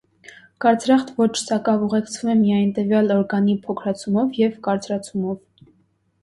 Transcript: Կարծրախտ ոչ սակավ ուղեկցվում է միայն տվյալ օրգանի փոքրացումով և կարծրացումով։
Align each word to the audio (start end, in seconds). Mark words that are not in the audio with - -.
Կարծրախտ 0.63 1.11
ոչ 1.17 1.27
սակավ 1.39 1.83
ուղեկցվում 1.87 2.31
է 2.35 2.35
միայն 2.39 2.71
տվյալ 2.79 3.13
օրգանի 3.17 3.55
փոքրացումով 3.69 4.41
և 4.41 4.57
կարծրացումով։ 4.71 5.71